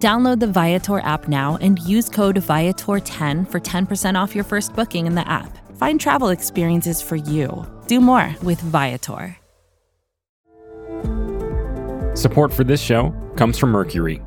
[0.00, 5.06] Download the Viator app now and use code Viator10 for 10% off your first booking
[5.06, 5.58] in the app.
[5.76, 7.66] Find travel experiences for you.
[7.86, 9.36] Do more with Viator.
[12.14, 14.22] Support for this show comes from Mercury.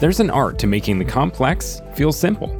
[0.00, 2.50] There's an art to making the complex feel simple.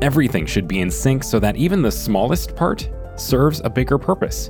[0.00, 4.48] Everything should be in sync so that even the smallest part serves a bigger purpose.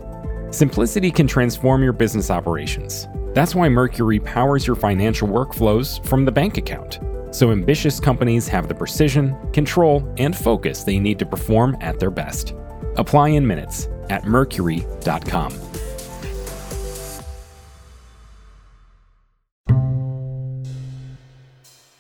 [0.53, 3.09] Simplicity can transform your business operations.
[3.35, 7.01] That's why Mercury powers your financial workflows from the bank account.
[7.31, 12.11] So ambitious companies have the precision, control, and focus they need to perform at their
[12.11, 12.55] best.
[12.97, 15.53] Apply in minutes at mercury.com.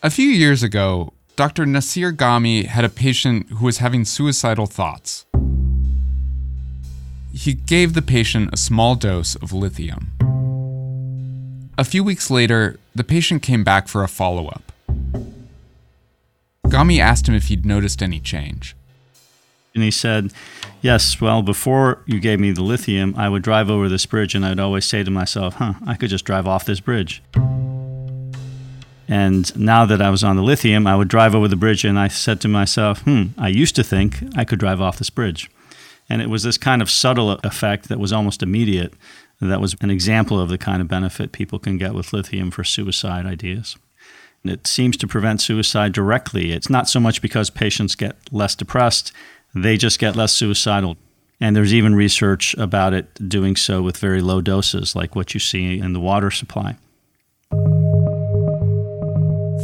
[0.00, 1.64] A few years ago, Dr.
[1.66, 5.26] Nassir Ghaemi had a patient who was having suicidal thoughts.
[7.32, 10.12] He gave the patient a small dose of lithium.
[11.78, 14.72] A few weeks later, the patient came back for a follow up.
[16.66, 18.74] Ghaemi asked him if he'd noticed any change.
[19.76, 20.32] And he said,
[20.82, 24.44] Yes, well, before you gave me the lithium, I would drive over this bridge and
[24.44, 27.22] I'd always say to myself, Huh, I could just drive off this bridge.
[29.06, 31.96] And now that I was on the lithium, I would drive over the bridge and
[31.96, 35.48] I said to myself, hmm, I used to think I could drive off this bridge.
[36.10, 38.92] And it was this kind of subtle effect that was almost immediate.
[39.40, 42.64] That was an example of the kind of benefit people can get with lithium for
[42.64, 43.76] suicide ideas.
[44.42, 46.52] And it seems to prevent suicide directly.
[46.52, 49.12] It's not so much because patients get less depressed,
[49.54, 50.96] they just get less suicidal.
[51.40, 55.40] And there's even research about it doing so with very low doses, like what you
[55.40, 56.76] see in the water supply.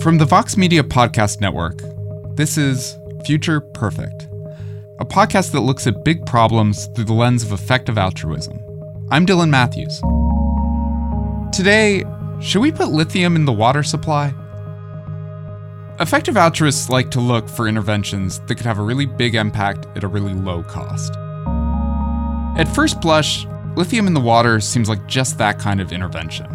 [0.00, 1.80] From the Vox Media Podcast Network,
[2.36, 4.28] this is Future Perfect,
[5.00, 8.60] a podcast that looks at big problems through the lens of effective altruism.
[9.10, 10.00] I'm Dylan Matthews.
[11.54, 12.04] Today,
[12.41, 14.32] should we put lithium in the water supply?
[16.00, 20.04] Effective altruists like to look for interventions that could have a really big impact at
[20.04, 21.12] a really low cost.
[22.59, 26.47] At first blush, lithium in the water seems like just that kind of intervention.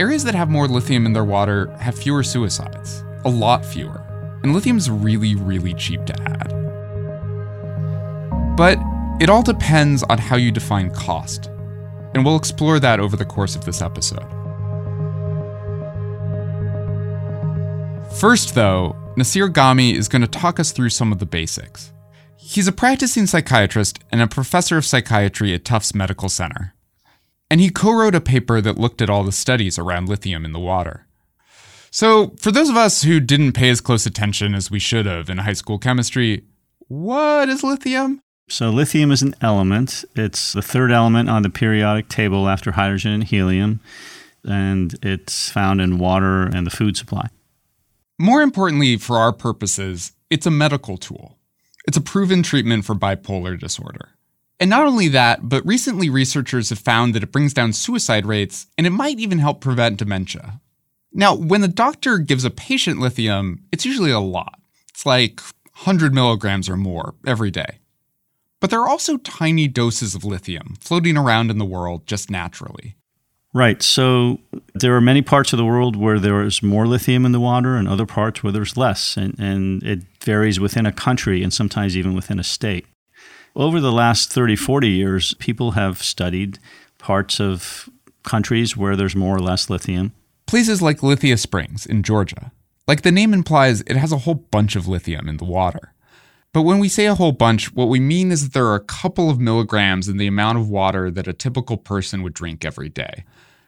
[0.00, 4.02] Areas that have more lithium in their water have fewer suicides, a lot fewer,
[4.42, 6.54] and lithium's really, really cheap to add.
[8.56, 8.78] But
[9.20, 11.50] it all depends on how you define cost,
[12.16, 14.24] and we'll explore that over the course of this episode.
[18.18, 21.92] First, though, Nassir Ghaemi is going to talk us through some of the basics.
[22.38, 26.72] He's a practicing psychiatrist and a professor of psychiatry at Tufts Medical Center.
[27.50, 30.52] And he co wrote a paper that looked at all the studies around lithium in
[30.52, 31.06] the water.
[31.90, 35.28] So, for those of us who didn't pay as close attention as we should have
[35.28, 36.46] in high school chemistry,
[36.88, 38.22] what is lithium?
[38.48, 40.04] So, lithium is an element.
[40.14, 43.80] It's the third element on the periodic table after hydrogen and helium,
[44.44, 47.28] and it's found in water and the food supply.
[48.20, 51.38] More importantly, for our purposes, it's a medical tool.
[51.88, 54.10] It's a proven treatment for bipolar disorder.
[54.58, 58.66] And not only that, but recently researchers have found that it brings down suicide rates
[58.78, 60.60] and it might even help prevent dementia.
[61.12, 64.60] Now, when the doctor gives a patient lithium, it's usually a lot.
[64.90, 65.40] It's like
[65.84, 67.80] 100 milligrams or more every day.
[68.66, 72.96] But there are also tiny doses of lithium floating around in the world just naturally.
[73.54, 73.80] Right.
[73.80, 74.40] So
[74.74, 77.76] there are many parts of the world where there is more lithium in the water
[77.76, 79.16] and other parts where there's less.
[79.16, 82.86] And, and it varies within a country and sometimes even within a state.
[83.54, 86.58] Over the last 30, 40 years, people have studied
[86.98, 87.88] parts of
[88.24, 90.12] countries where there's more or less lithium.
[90.48, 92.50] Places like Lithia Springs in Georgia.
[92.88, 95.92] Like the name implies, it has a whole bunch of lithium in the water.
[96.56, 98.80] But when we say a whole bunch, what we mean is that there are a
[98.80, 102.88] couple of milligrams in the amount of water that a typical person would drink every
[102.88, 103.26] day.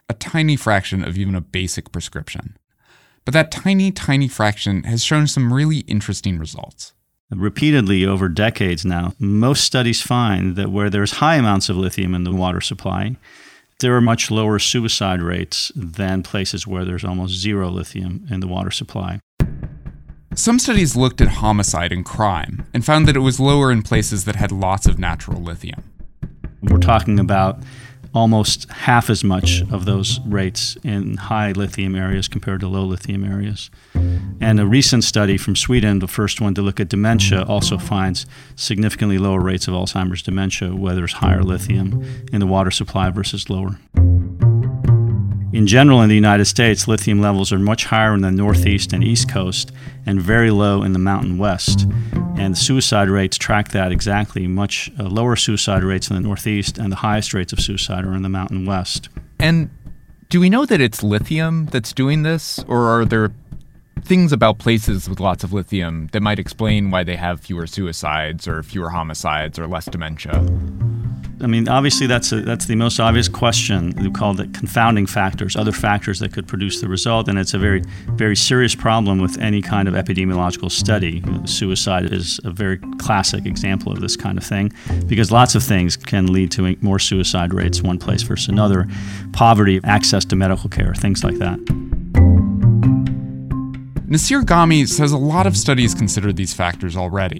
[0.09, 2.57] A tiny fraction of even a basic prescription.
[3.25, 6.93] But that tiny, tiny fraction has shown some really interesting results
[7.29, 12.23] repeatedly over decades now, most studies find that where there's high amounts of lithium in
[12.23, 13.15] the water supply,
[13.81, 18.47] there are much lower suicide rates than places where there's almost zero lithium in the
[18.47, 19.19] water supply.
[20.35, 24.25] Some studies looked at homicide and crime and found that it was lower in places
[24.25, 25.83] that had lots of natural lithium.
[26.61, 27.59] We're talking about
[28.13, 33.23] almost half as much of those rates in high lithium areas compared to low lithium
[33.23, 33.69] areas.
[34.39, 38.25] And a recent study from Sweden, the first one to look at dementia, also finds
[38.55, 43.49] significantly lower rates of Alzheimer's dementia where there's higher lithium in the water supply versus
[43.49, 43.79] lower.
[45.51, 49.03] In general, in the United States, lithium levels are much higher in the Northeast and
[49.03, 49.71] East Coast
[50.05, 51.87] and very low in the Mountain West.
[52.37, 56.77] And the suicide rates track that exactly much uh, lower suicide rates in the Northeast,
[56.77, 59.09] and the highest rates of suicide are in the Mountain West.
[59.39, 59.71] And
[60.29, 63.31] do we know that it's lithium that's doing this, or are there
[64.03, 68.47] things about places with lots of lithium that might explain why they have fewer suicides
[68.47, 70.45] or fewer homicides or less dementia?
[71.41, 73.93] I mean, obviously, that's a, that's the most obvious question.
[74.01, 77.57] We call it confounding factors, other factors that could produce the result, and it's a
[77.57, 81.23] very very serious problem with any kind of epidemiological study.
[81.45, 84.73] Suicide is a very classic example of this kind of thing,
[85.07, 88.87] because lots of things can lead to more suicide rates one place versus another,
[89.31, 91.57] poverty, access to medical care, things like that.
[94.09, 97.39] Nassir Ghaemi says a lot of studies consider these factors already.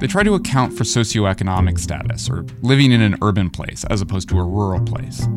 [0.00, 4.30] They try to account for socioeconomic status or living in an urban place as opposed
[4.30, 5.28] to a rural place.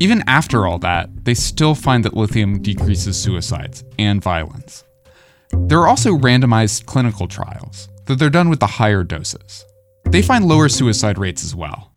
[0.00, 4.82] Even after all that, they still find that lithium decreases suicides and violence.
[5.52, 9.66] There are also randomized clinical trials, though they're done with the higher doses.
[10.06, 11.92] They find lower suicide rates as well.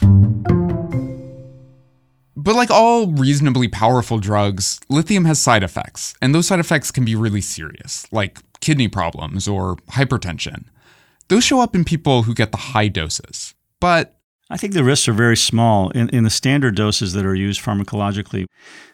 [2.35, 7.05] But like all reasonably powerful drugs, lithium has side effects, and those side effects can
[7.05, 10.65] be really serious, like kidney problems or hypertension.
[11.27, 13.55] Those show up in people who get the high doses.
[13.79, 14.15] But
[14.49, 15.89] I think the risks are very small.
[15.91, 18.45] In, in the standard doses that are used pharmacologically,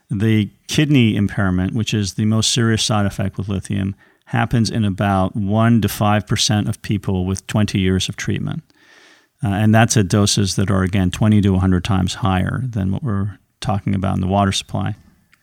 [0.10, 3.96] the kidney impairment, which is the most serious side effect with lithium,
[4.26, 8.64] happens in about 1 to 5% of people with 20 years of treatment.
[9.44, 13.04] Uh, and that's at doses that are, again, 20 to 100 times higher than what
[13.04, 14.96] we're talking about in the water supply.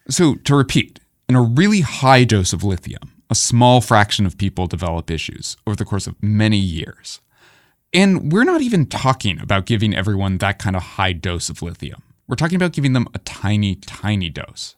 [0.09, 4.67] So, to repeat, in a really high dose of lithium, a small fraction of people
[4.67, 7.21] develop issues over the course of many years.
[7.93, 12.03] And we're not even talking about giving everyone that kind of high dose of lithium.
[12.27, 14.77] We're talking about giving them a tiny, tiny dose.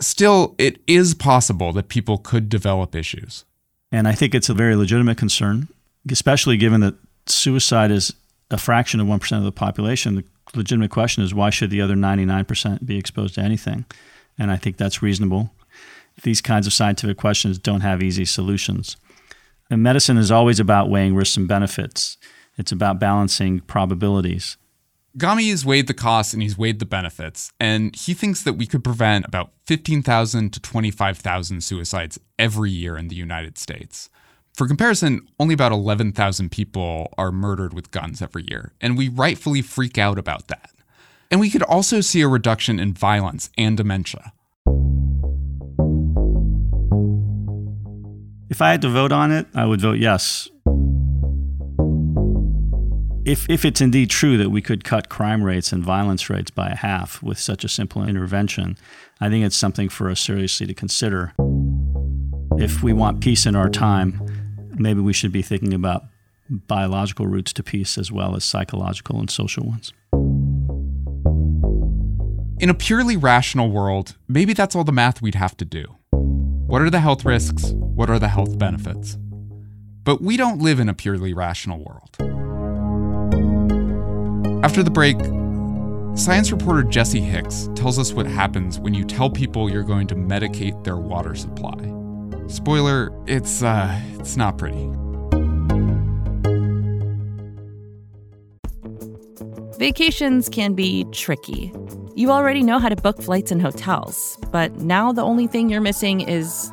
[0.00, 3.44] Still, it is possible that people could develop issues.
[3.90, 5.68] And I think it's a very legitimate concern,
[6.10, 6.94] especially given that
[7.26, 8.14] suicide is
[8.50, 10.14] a fraction of 1% of the population.
[10.14, 10.24] The
[10.54, 13.84] legitimate question is why should the other 99% be exposed to anything?
[14.38, 15.50] And I think that's reasonable
[16.22, 18.96] these kinds of scientific questions don't have easy solutions.
[19.70, 22.18] And medicine is always about weighing risks and benefits.
[22.58, 24.56] It's about balancing probabilities.
[25.18, 28.66] Ghaemi has weighed the costs and he's weighed the benefits, and he thinks that we
[28.66, 34.08] could prevent about 15,000 to 25,000 suicides every year in the United States.
[34.54, 39.62] For comparison, only about 11,000 people are murdered with guns every year, and we rightfully
[39.62, 40.70] freak out about that.
[41.30, 44.32] And we could also see a reduction in violence and dementia.
[48.62, 50.48] I had to vote on it, I would vote yes.
[53.24, 56.70] If, if it's indeed true that we could cut crime rates and violence rates by
[56.70, 58.76] a half with such a simple intervention,
[59.20, 61.32] I think it's something for us seriously to consider.
[62.58, 64.20] If we want peace in our time,
[64.76, 66.04] maybe we should be thinking about
[66.48, 69.92] biological routes to peace as well as psychological and social ones.
[72.60, 75.96] In a purely rational world, maybe that's all the math we'd have to do.
[76.10, 77.72] What are the health risks?
[77.94, 79.18] What are the health benefits?
[80.02, 82.16] But we don't live in a purely rational world.
[84.64, 85.18] After the break,
[86.18, 90.14] science reporter Jesse Hicks tells us what happens when you tell people you're going to
[90.14, 91.76] medicate their water supply.
[92.48, 94.88] Spoiler, it's uh it's not pretty.
[99.78, 101.72] Vacations can be tricky.
[102.14, 105.80] You already know how to book flights and hotels, but now the only thing you're
[105.80, 106.72] missing is,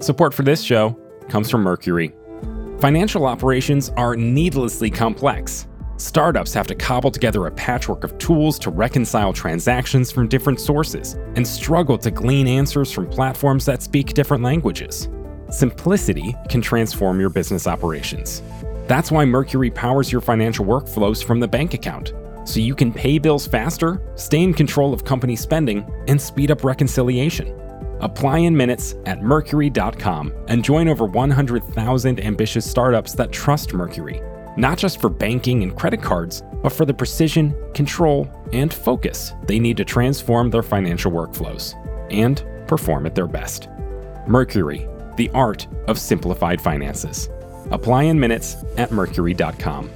[0.00, 2.14] Support for this show comes from Mercury.
[2.80, 5.68] Financial operations are needlessly complex.
[5.98, 11.14] Startups have to cobble together a patchwork of tools to reconcile transactions from different sources
[11.36, 15.10] and struggle to glean answers from platforms that speak different languages.
[15.50, 18.42] Simplicity can transform your business operations.
[18.86, 22.14] That's why Mercury powers your financial workflows from the bank account,
[22.46, 26.64] so you can pay bills faster, stay in control of company spending, and speed up
[26.64, 27.54] reconciliation.
[28.00, 34.22] Apply in minutes at Mercury.com and join over 100,000 ambitious startups that trust Mercury,
[34.56, 39.58] not just for banking and credit cards, but for the precision, control, and focus they
[39.58, 41.74] need to transform their financial workflows
[42.12, 43.68] and perform at their best.
[44.26, 44.86] Mercury
[45.20, 47.28] the art of simplified finances.
[47.70, 49.90] Apply in minutes at Mercury.com.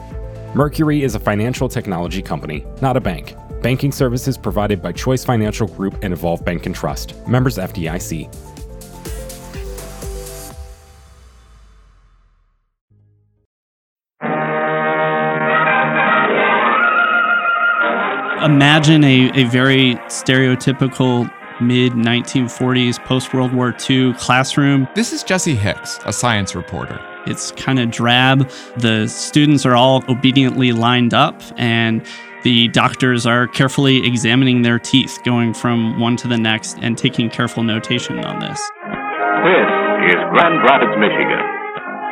[0.55, 3.35] Mercury is a financial technology company, not a bank.
[3.64, 7.14] Banking services provided by Choice Financial Group and Evolve Bank and Trust.
[7.26, 8.28] Members FDIC.
[18.44, 24.87] Imagine a, a very stereotypical mid 1940s, post World War II classroom.
[24.94, 27.00] This is Jesse Hicks, a science reporter.
[27.26, 28.50] It's kind of drab.
[28.76, 32.06] The students are all obediently lined up, and
[32.45, 37.31] the doctors are carefully examining their teeth, going from one to the next, and taking
[37.31, 38.61] careful notation on this.
[39.45, 41.41] This is Grand Rapids, Michigan,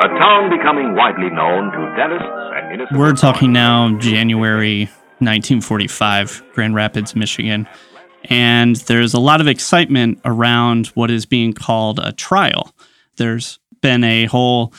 [0.01, 2.99] a town becoming widely known to dentists and municipal.
[2.99, 4.87] We're talking now January
[5.19, 7.69] 1945, Grand Rapids, Michigan.
[8.25, 12.75] And there's a lot of excitement around what is being called a trial.
[13.17, 14.73] There's been a whole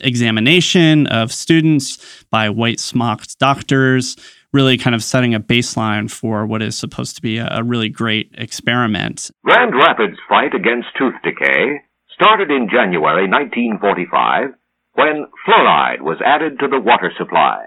[0.00, 4.16] examination of students by white smocked doctors,
[4.54, 8.30] really kind of setting a baseline for what is supposed to be a, really great
[8.38, 9.30] experiment.
[9.44, 11.80] Grand Rapids' fight against tooth decay
[12.14, 14.50] started in January 1945
[14.92, 17.64] when fluoride was added to the water supply.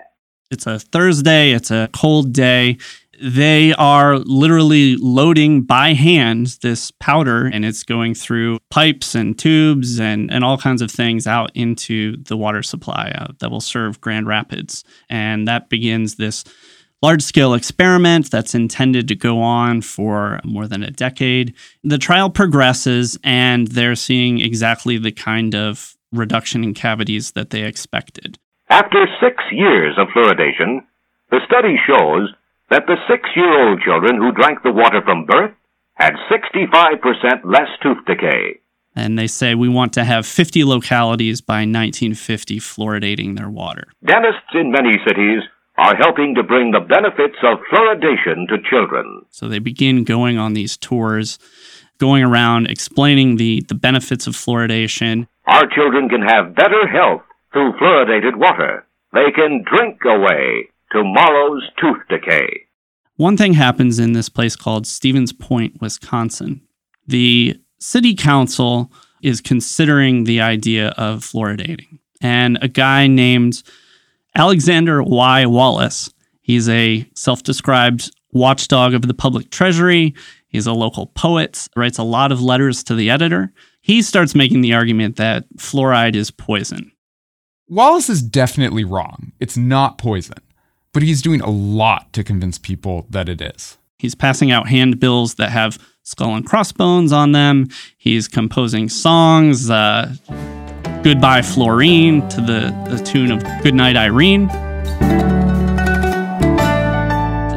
[0.49, 2.77] It's a Thursday, it's a cold day,
[3.21, 9.99] they are literally loading by hand this powder and it's going through pipes and tubes
[9.99, 13.99] and, and all kinds of things out into the water supply uh, that will serve
[14.01, 14.83] Grand Rapids.
[15.09, 16.43] And that begins this
[17.01, 21.53] large scale experiment that's intended to go on for more than a decade.
[21.83, 27.63] The trial progresses and they're seeing exactly the kind of reduction in cavities that they
[27.63, 28.37] expected.
[28.69, 30.81] After six years of fluoridation,
[31.29, 32.33] the study shows
[32.69, 35.51] that the six-year-old children who drank the water from birth
[35.93, 38.59] had 65% less tooth decay.
[38.95, 43.87] And they say we want to have 50 localities by 1950 fluoridating their water.
[44.03, 45.43] Dentists in many cities
[45.77, 49.21] are helping to bring the benefits of fluoridation to children.
[49.29, 51.37] So they begin going on these tours,
[51.99, 55.27] going around explaining the, the benefits of fluoridation.
[55.45, 57.21] Our children can have better health
[57.53, 58.85] through fluoridated water.
[59.13, 62.47] They can drink away tomorrow's tooth decay.
[63.15, 66.61] One thing happens in this place called Stevens Point, Wisconsin.
[67.07, 68.91] The city council
[69.21, 71.99] is considering the idea of fluoridating.
[72.21, 73.63] And a guy named
[74.37, 75.45] Alexander Y.
[75.45, 76.09] Wallace,
[76.41, 80.15] he's a self described watchdog of the public treasury.
[80.47, 83.51] He's a local poet, writes a lot of letters to the editor.
[83.81, 86.91] He starts making the argument that fluoride is poison.
[87.67, 89.33] Wallace is definitely wrong.
[89.41, 90.39] It's not poison
[90.97, 93.77] but he's doing a lot to convince people that it is.
[93.99, 97.67] He's passing out handbills that have skull and crossbones on them.
[97.99, 100.15] He's composing songs, uh,
[101.07, 104.49] Goodbye Florine to the, the tune of Goodnight Irene.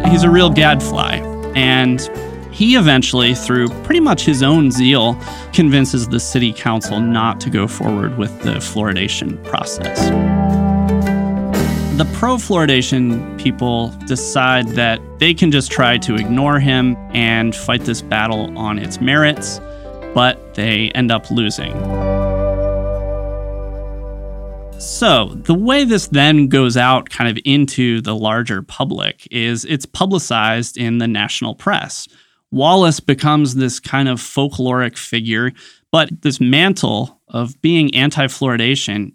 [0.09, 1.17] He's a real gadfly.
[1.57, 2.01] And
[2.53, 5.21] he eventually, through pretty much his own zeal,
[5.53, 9.99] convinces the city council not to go forward with the fluoridation process
[11.99, 17.83] the pro fluoridation people decide that they can just try to ignore him and fight
[17.83, 19.61] this battle on its merits,
[20.15, 22.20] but they end up losing.
[24.81, 29.85] So, the way this then goes out kind of into the larger public is it's
[29.85, 32.09] publicized in the national press.
[32.51, 35.53] Wallace becomes this kind of folkloric figure,
[35.93, 39.13] but this mantle of being anti fluoridation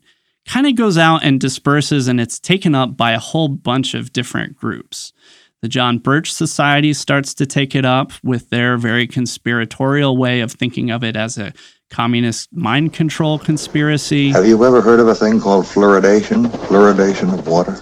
[0.48, 4.13] kind of goes out and disperses and it's taken up by a whole bunch of
[4.13, 5.13] different groups.
[5.62, 10.51] The John Birch Society starts to take it up with their very conspiratorial way of
[10.51, 11.53] thinking of it as a
[11.89, 14.29] communist mind control conspiracy.
[14.29, 16.47] Have you ever heard of a thing called fluoridation?
[16.67, 17.79] Fluoridation of water?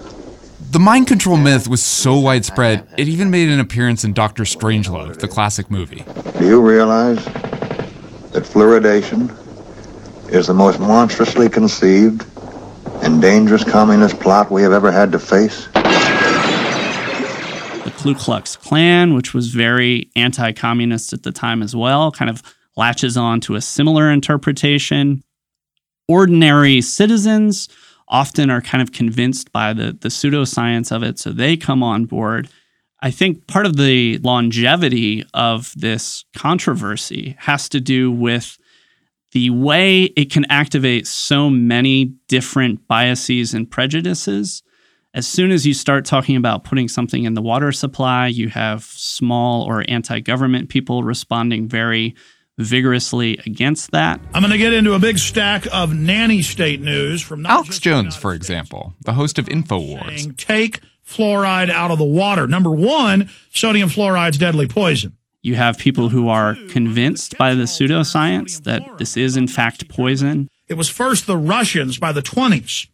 [0.70, 5.18] The mind control myth was so widespread, it even made an appearance in Doctor Strangelove,
[5.18, 6.04] the classic movie.
[6.38, 9.30] Do you realize that fluoridation
[10.32, 12.26] is the most monstrously conceived
[13.04, 15.68] and dangerous communist plot we have ever had to face?
[18.04, 22.42] Ku Klux Klan, which was very anti communist at the time as well, kind of
[22.76, 25.22] latches on to a similar interpretation.
[26.06, 27.66] Ordinary citizens
[28.06, 32.04] often are kind of convinced by the, the pseudoscience of it, so they come on
[32.04, 32.50] board.
[33.00, 38.58] I think part of the longevity of this controversy has to do with
[39.32, 44.62] the way it can activate so many different biases and prejudices.
[45.14, 48.82] As soon as you start talking about putting something in the water supply, you have
[48.82, 52.16] small or anti government people responding very
[52.58, 54.20] vigorously against that.
[54.34, 58.16] I'm going to get into a big stack of nanny state news from Alex Jones,
[58.16, 60.18] for example, the host of InfoWars.
[60.18, 62.48] Saying, Take fluoride out of the water.
[62.48, 65.16] Number one, sodium fluoride's deadly poison.
[65.42, 70.48] You have people who are convinced by the pseudoscience that this is in fact poison.
[70.66, 72.88] It was first the Russians by the 20s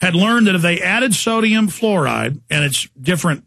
[0.00, 3.44] had learned that if they added sodium fluoride and its different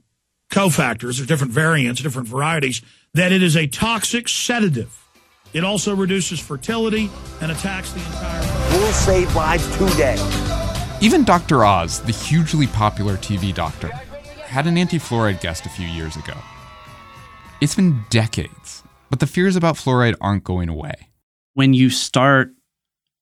[0.51, 2.82] cofactors, or different variants, different varieties,
[3.13, 4.96] that it is a toxic sedative.
[5.53, 7.10] It also reduces fertility
[7.41, 8.70] and attacks the entire.
[8.72, 10.18] We'll save lives today.
[11.01, 11.65] Even Dr.
[11.65, 13.89] Oz, the hugely popular TV doctor,
[14.44, 16.34] had an anti fluoride guest a few years ago.
[17.62, 21.10] It's been decades, but the fears about fluoride aren't going away.
[21.53, 22.51] When you start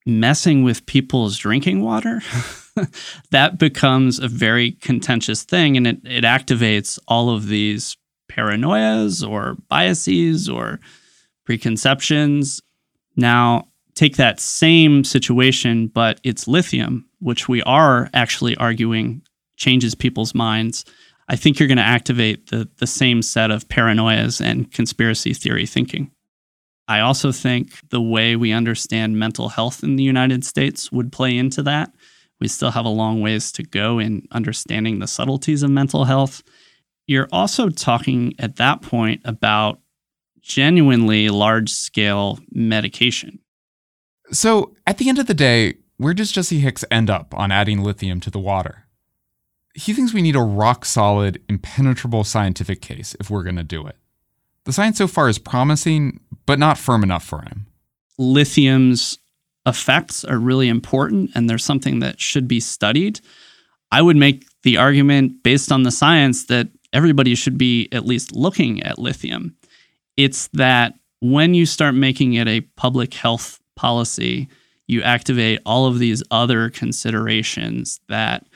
[0.05, 2.21] messing with people's drinking water,
[3.31, 7.97] that becomes a very contentious thing and it, it activates all of these
[8.29, 10.79] paranoias or biases or
[11.45, 12.61] preconceptions.
[13.15, 19.21] Now, take that same situation, but it's lithium, which we are actually arguing
[19.55, 20.85] changes people's minds.
[21.29, 25.65] I think you're going to activate the, the same set of paranoias and conspiracy theory
[25.65, 26.11] thinking.
[26.87, 31.37] I also think the way we understand mental health in the United States would play
[31.37, 31.91] into that.
[32.39, 36.43] We still have a long ways to go in understanding the subtleties of mental health.
[37.07, 39.79] You're also talking at that point about
[40.41, 43.39] genuinely large scale medication.
[44.31, 47.81] So, at the end of the day, where does Jesse Hicks end up on adding
[47.81, 48.85] lithium to the water?
[49.73, 53.87] He thinks we need a rock solid, impenetrable scientific case if we're going to do
[53.87, 53.95] it.
[54.65, 57.67] The science so far is promising, but not firm enough for him.
[58.17, 59.17] Lithium's
[59.67, 63.19] effects are really important and they're something that should be studied.
[63.91, 68.35] I would make the argument based on the science that everybody should be at least
[68.35, 69.55] looking at lithium.
[70.15, 74.47] It's that when you start making it a public health policy,
[74.87, 78.47] you activate all of these other considerations that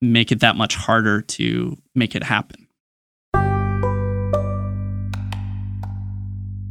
[0.00, 2.66] make it that much harder to make it happen.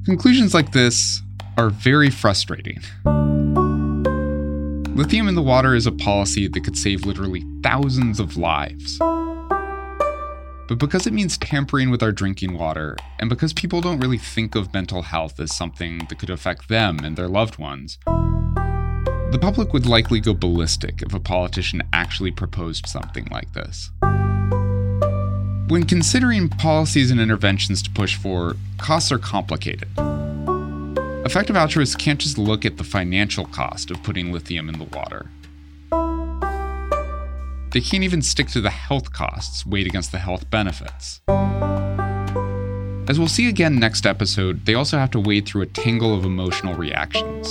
[0.05, 1.21] Conclusions like this
[1.57, 2.79] are very frustrating.
[4.99, 8.97] Lithium in the water is a policy that could save literally thousands of lives.
[8.99, 14.55] But because it means tampering with our drinking water, and because people don't really think
[14.55, 19.71] of mental health as something that could affect them and their loved ones, the public
[19.71, 23.91] would likely go ballistic if a politician actually proposed something like this.
[25.69, 29.87] When considering policies and interventions to push for, costs are complicated.
[31.29, 35.27] Effective altruists can't just look at the financial cost of putting lithium in the water.
[37.71, 41.21] They can't even stick to the health costs weighed against the health benefits.
[43.07, 46.25] As we'll see again next episode, they also have to wade through a tangle of
[46.25, 47.49] emotional reactions.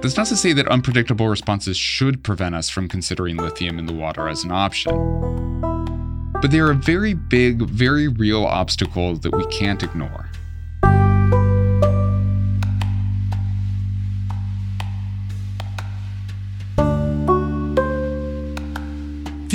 [0.00, 3.92] That's not to say that unpredictable responses should prevent us from considering lithium in the
[3.92, 4.94] water as an option.
[6.40, 10.30] But they're a very big, very real obstacle that we can't ignore.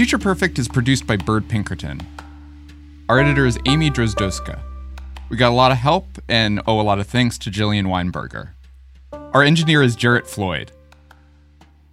[0.04, 1.98] Future Perfect is produced by Bird Pinkerton.
[3.08, 4.60] Our editor is Amy Drozdowska.
[5.30, 8.50] We got a lot of help and owe a lot of thanks to Jillian Weinberger.
[9.13, 10.74] Our engineer is Jarrett Floyd.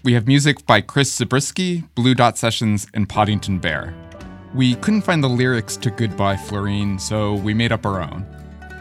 [0.03, 3.95] We have music by Chris Zabriskie, Blue Dot Sessions, and Poddington Bear.
[4.57, 8.27] We couldn't find the lyrics to Goodbye Florine, so we made up our own.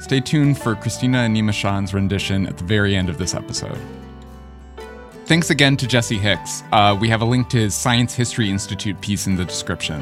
[0.02, 3.78] Stay tuned for Christina Animashaun's rendition at the very end of this episode.
[5.30, 6.64] Thanks again to Jesse Hicks.
[6.72, 10.02] Uh, we have a link to his Science History Institute piece in the description.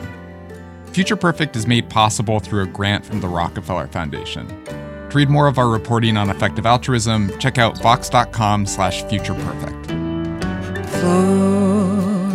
[0.93, 4.47] Future Perfect is made possible through a grant from the Rockefeller Foundation.
[4.63, 9.87] To read more of our reporting on effective altruism, check out vox.com slash futureperfect.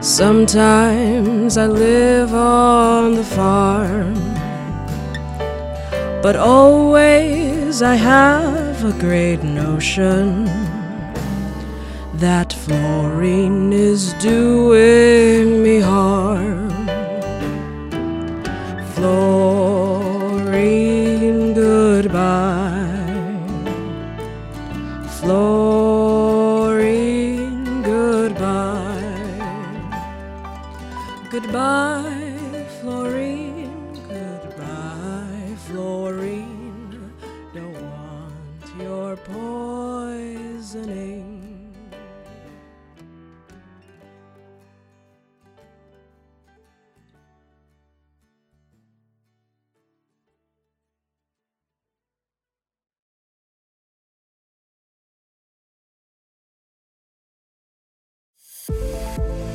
[0.01, 4.15] Sometimes I live on the farm.
[6.23, 10.66] But always I have a great notion
[12.19, 16.71] that fluorine is doing me harm.
[18.95, 20.33] Fluorine,
[21.53, 22.95] goodbye.
[25.19, 26.63] Fluorine,
[27.83, 29.03] goodbye.
[31.29, 33.93] Goodbye, Fluorine.
[34.09, 37.11] Goodbye, Fluorine.
[37.53, 40.96] Don't want your poisoning.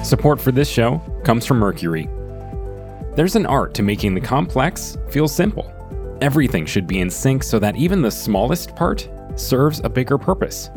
[0.03, 2.09] Support for this show comes from Mercury.
[3.15, 5.73] There's an art to making the complex feel simple.
[6.21, 10.71] Everything should be in sync so that even the smallest part serves a bigger purpose.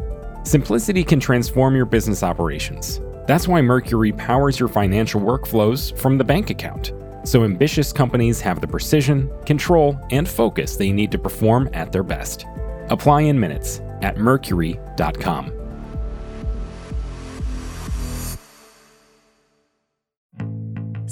[0.43, 3.01] Simplicity can transform your business operations.
[3.25, 6.93] That's why Mercury powers your financial workflows from the bank account.
[7.23, 12.03] So ambitious companies have the precision, control, and focus they need to perform at their
[12.03, 12.45] best.
[12.89, 15.54] Apply in minutes at mercury.com.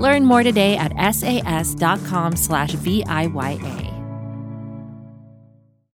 [0.00, 3.93] Learn more today at sas.com slash VIYA.